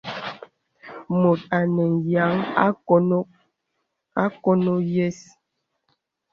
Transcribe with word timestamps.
Mùt 1.19 1.39
anə 1.57 1.83
nyìa 2.03 2.25
àkoŋɔ̄ 4.41 4.77
yə̀s. 4.93 5.19